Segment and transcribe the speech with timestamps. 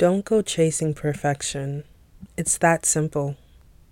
[0.00, 1.84] Don't go chasing perfection.
[2.34, 3.36] It's that simple.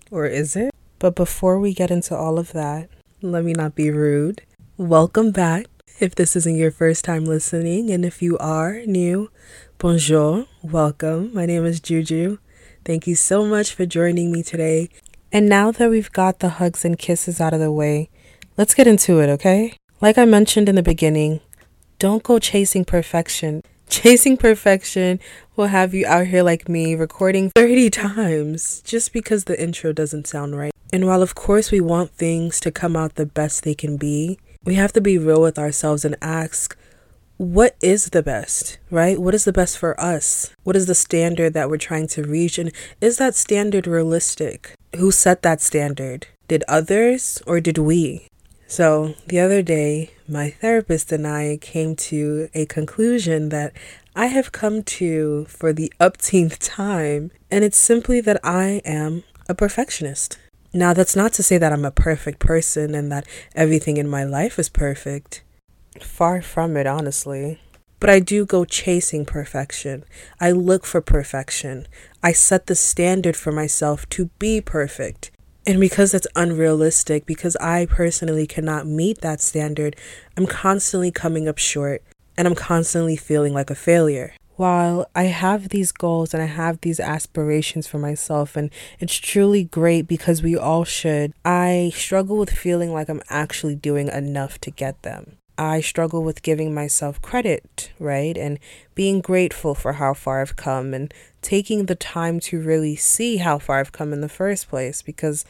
[0.09, 0.73] Or is it?
[0.97, 2.89] But before we get into all of that,
[3.21, 4.41] let me not be rude.
[4.75, 5.67] Welcome back
[5.99, 9.29] if this isn't your first time listening, and if you are new,
[9.77, 11.31] bonjour, welcome.
[11.31, 12.39] My name is Juju.
[12.83, 14.89] Thank you so much for joining me today.
[15.31, 18.09] And now that we've got the hugs and kisses out of the way,
[18.57, 19.73] let's get into it, okay?
[20.01, 21.41] Like I mentioned in the beginning,
[21.99, 23.61] don't go chasing perfection.
[23.89, 25.19] Chasing perfection
[25.55, 30.27] will have you out here like me recording 30 times just because the intro doesn't
[30.27, 30.71] sound right.
[30.93, 34.37] And while, of course, we want things to come out the best they can be,
[34.63, 36.77] we have to be real with ourselves and ask,
[37.37, 39.19] what is the best, right?
[39.19, 40.51] What is the best for us?
[40.63, 42.59] What is the standard that we're trying to reach?
[42.59, 44.73] And is that standard realistic?
[44.97, 46.27] Who set that standard?
[46.47, 48.27] Did others or did we?
[48.69, 53.73] So, the other day, my therapist and I came to a conclusion that
[54.15, 59.55] I have come to for the upteenth time, and it's simply that I am a
[59.55, 60.37] perfectionist.
[60.71, 64.23] Now, that's not to say that I'm a perfect person and that everything in my
[64.23, 65.41] life is perfect.
[65.99, 67.59] Far from it, honestly.
[67.99, 70.05] But I do go chasing perfection.
[70.39, 71.87] I look for perfection.
[72.21, 75.31] I set the standard for myself to be perfect.
[75.65, 79.95] And because that's unrealistic, because I personally cannot meet that standard,
[80.35, 82.01] I'm constantly coming up short
[82.37, 84.33] and I'm constantly feeling like a failure.
[84.55, 89.63] While I have these goals and I have these aspirations for myself, and it's truly
[89.63, 94.71] great because we all should, I struggle with feeling like I'm actually doing enough to
[94.71, 95.38] get them.
[95.59, 98.37] I struggle with giving myself credit, right?
[98.37, 98.59] And
[98.95, 103.59] being grateful for how far I've come and taking the time to really see how
[103.59, 105.43] far I've come in the first place because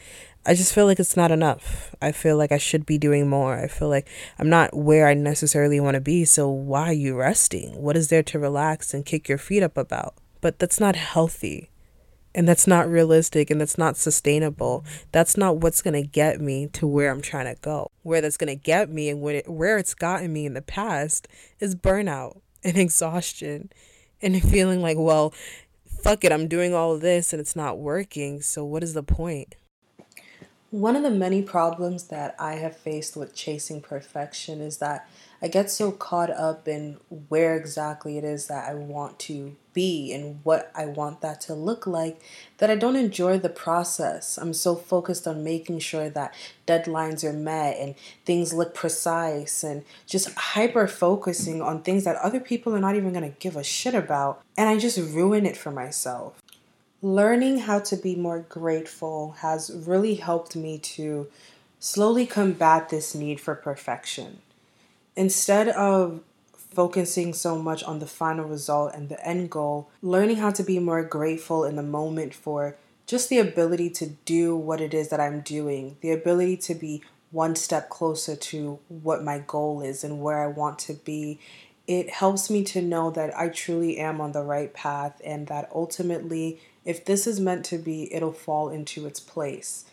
[0.44, 1.94] I just feel like it's not enough.
[2.02, 3.56] I feel like I should be doing more.
[3.56, 6.24] I feel like I'm not where I necessarily want to be.
[6.24, 7.80] So why are you resting?
[7.80, 10.14] What is there to relax and kick your feet up about?
[10.40, 11.69] But that's not healthy
[12.34, 14.84] and that's not realistic and that's not sustainable.
[15.12, 17.90] That's not what's going to get me to where i'm trying to go.
[18.02, 21.28] Where that's going to get me and it, where it's gotten me in the past
[21.58, 23.70] is burnout and exhaustion
[24.22, 25.32] and feeling like well
[25.86, 28.42] fuck it i'm doing all this and it's not working.
[28.42, 29.56] So what is the point?
[30.70, 35.08] One of the many problems that i have faced with chasing perfection is that
[35.42, 40.12] I get so caught up in where exactly it is that I want to be
[40.12, 42.20] and what I want that to look like
[42.58, 44.36] that I don't enjoy the process.
[44.36, 46.34] I'm so focused on making sure that
[46.66, 47.94] deadlines are met and
[48.26, 53.12] things look precise and just hyper focusing on things that other people are not even
[53.14, 54.42] going to give a shit about.
[54.58, 56.42] And I just ruin it for myself.
[57.00, 61.28] Learning how to be more grateful has really helped me to
[61.78, 64.42] slowly combat this need for perfection
[65.20, 66.22] instead of
[66.54, 70.78] focusing so much on the final result and the end goal, learning how to be
[70.78, 72.74] more grateful in the moment for
[73.06, 77.02] just the ability to do what it is that I'm doing, the ability to be
[77.32, 81.38] one step closer to what my goal is and where I want to be.
[81.86, 85.70] It helps me to know that I truly am on the right path and that
[85.74, 89.84] ultimately, if this is meant to be, it'll fall into its place.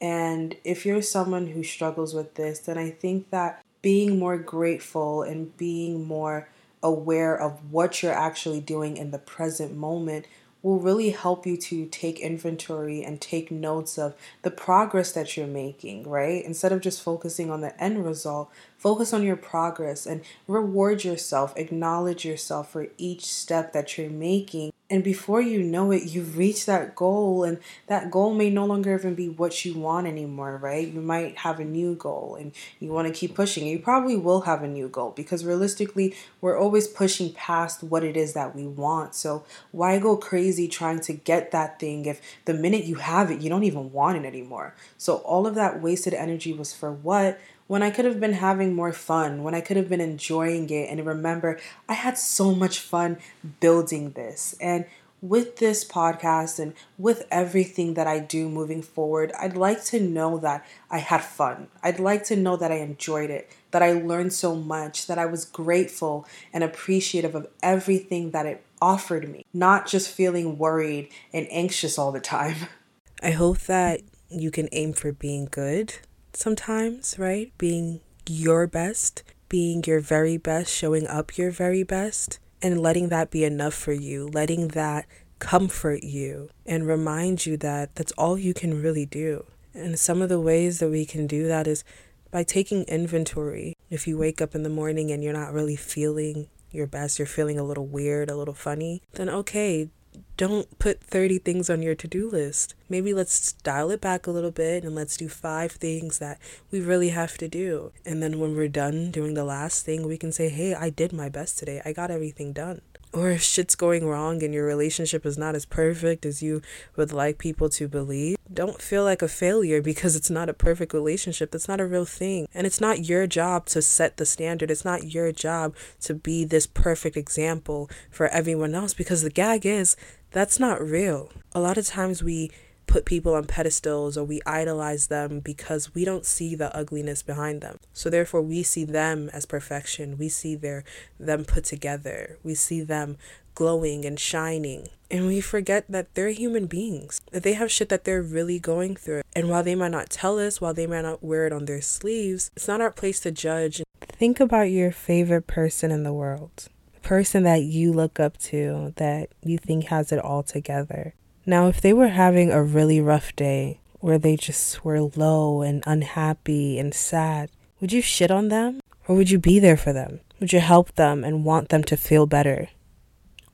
[0.00, 5.22] And if you're someone who struggles with this, then I think that being more grateful
[5.22, 6.48] and being more
[6.82, 10.26] aware of what you're actually doing in the present moment
[10.62, 15.46] will really help you to take inventory and take notes of the progress that you're
[15.46, 16.44] making, right?
[16.44, 18.48] Instead of just focusing on the end result,
[18.82, 24.72] focus on your progress and reward yourself, acknowledge yourself for each step that you're making
[24.92, 27.56] and before you know it, you've reached that goal, and
[27.86, 30.86] that goal may no longer even be what you want anymore, right?
[30.86, 33.66] You might have a new goal and you want to keep pushing.
[33.66, 38.18] You probably will have a new goal because realistically, we're always pushing past what it
[38.18, 39.14] is that we want.
[39.14, 43.40] So, why go crazy trying to get that thing if the minute you have it,
[43.40, 44.74] you don't even want it anymore?
[44.98, 47.40] So, all of that wasted energy was for what?
[47.72, 50.90] When I could have been having more fun, when I could have been enjoying it.
[50.90, 53.16] And remember, I had so much fun
[53.60, 54.54] building this.
[54.60, 54.84] And
[55.22, 60.36] with this podcast and with everything that I do moving forward, I'd like to know
[60.36, 61.68] that I had fun.
[61.82, 65.24] I'd like to know that I enjoyed it, that I learned so much, that I
[65.24, 71.46] was grateful and appreciative of everything that it offered me, not just feeling worried and
[71.50, 72.56] anxious all the time.
[73.22, 75.94] I hope that you can aim for being good
[76.36, 77.52] sometimes, right?
[77.58, 83.30] Being your best, being your very best, showing up your very best, and letting that
[83.30, 85.06] be enough for you, letting that
[85.38, 89.44] comfort you and remind you that that's all you can really do.
[89.74, 91.82] And some of the ways that we can do that is
[92.30, 93.76] by taking inventory.
[93.90, 97.26] If you wake up in the morning and you're not really feeling your best, you're
[97.26, 99.90] feeling a little weird, a little funny, then okay,
[100.36, 102.74] don't put 30 things on your to do list.
[102.88, 106.38] Maybe let's dial it back a little bit and let's do five things that
[106.70, 107.92] we really have to do.
[108.04, 111.12] And then when we're done doing the last thing, we can say, hey, I did
[111.12, 111.80] my best today.
[111.84, 112.80] I got everything done
[113.12, 116.62] or if shit's going wrong and your relationship is not as perfect as you
[116.96, 120.92] would like people to believe, don't feel like a failure because it's not a perfect
[120.94, 121.50] relationship.
[121.50, 122.46] That's not a real thing.
[122.54, 124.70] And it's not your job to set the standard.
[124.70, 129.66] It's not your job to be this perfect example for everyone else because the gag
[129.66, 129.96] is
[130.30, 131.30] that's not real.
[131.54, 132.50] A lot of times we
[132.92, 137.62] put people on pedestals or we idolize them because we don't see the ugliness behind
[137.62, 137.78] them.
[137.94, 140.18] So therefore we see them as perfection.
[140.18, 140.84] We see their
[141.18, 142.36] them put together.
[142.44, 143.16] We see them
[143.54, 144.88] glowing and shining.
[145.10, 147.22] And we forget that they're human beings.
[147.30, 149.22] That they have shit that they're really going through.
[149.34, 151.80] And while they might not tell us, while they might not wear it on their
[151.80, 153.82] sleeves, it's not our place to judge.
[154.02, 156.68] Think about your favorite person in the world.
[157.02, 161.14] person that you look up to, that you think has it all together.
[161.44, 165.82] Now, if they were having a really rough day where they just were low and
[165.86, 167.50] unhappy and sad,
[167.80, 168.80] would you shit on them?
[169.08, 170.20] Or would you be there for them?
[170.38, 172.68] Would you help them and want them to feel better?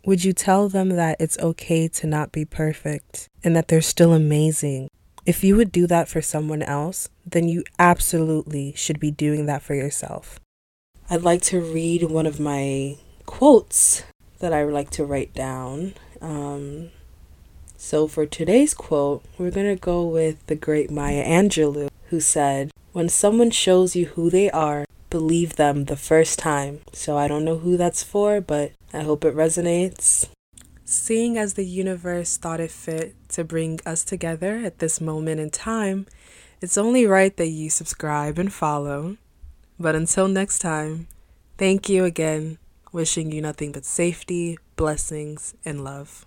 [0.04, 4.12] Would you tell them that it's okay to not be perfect and that they're still
[4.12, 4.90] amazing?
[5.24, 9.62] If you would do that for someone else, then you absolutely should be doing that
[9.62, 10.38] for yourself.
[11.10, 12.96] I'd like to read one of my
[13.26, 14.04] quotes
[14.40, 15.94] that I like to write down.
[16.20, 16.90] Um,
[17.80, 22.72] so for today's quote, we're going to go with the great Maya Angelou, who said,
[22.92, 26.80] When someone shows you who they are, believe them the first time.
[26.92, 30.28] So I don't know who that's for, but I hope it resonates.
[30.84, 35.48] Seeing as the universe thought it fit to bring us together at this moment in
[35.48, 36.06] time,
[36.60, 39.16] it's only right that you subscribe and follow.
[39.78, 41.06] But until next time,
[41.56, 42.58] thank you again.
[42.90, 46.26] Wishing you nothing but safety, blessings, and love.